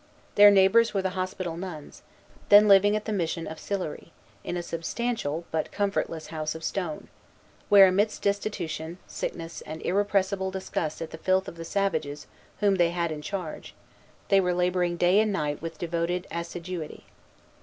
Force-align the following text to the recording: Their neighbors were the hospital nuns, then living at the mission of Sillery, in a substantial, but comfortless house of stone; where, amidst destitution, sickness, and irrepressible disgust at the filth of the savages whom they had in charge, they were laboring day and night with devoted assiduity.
Their 0.33 0.49
neighbors 0.49 0.95
were 0.95 1.03
the 1.03 1.11
hospital 1.11 1.55
nuns, 1.55 2.01
then 2.49 2.67
living 2.67 2.95
at 2.95 3.05
the 3.05 3.13
mission 3.13 3.45
of 3.45 3.59
Sillery, 3.59 4.11
in 4.43 4.57
a 4.57 4.63
substantial, 4.63 5.45
but 5.51 5.71
comfortless 5.71 6.29
house 6.33 6.55
of 6.55 6.63
stone; 6.63 7.07
where, 7.69 7.85
amidst 7.85 8.23
destitution, 8.23 8.97
sickness, 9.05 9.61
and 9.61 9.79
irrepressible 9.83 10.49
disgust 10.49 11.03
at 11.03 11.11
the 11.11 11.19
filth 11.19 11.47
of 11.47 11.55
the 11.55 11.63
savages 11.63 12.25
whom 12.61 12.77
they 12.77 12.89
had 12.89 13.11
in 13.11 13.21
charge, 13.21 13.75
they 14.29 14.41
were 14.41 14.55
laboring 14.55 14.97
day 14.97 15.19
and 15.19 15.31
night 15.31 15.61
with 15.61 15.77
devoted 15.77 16.25
assiduity. 16.31 17.05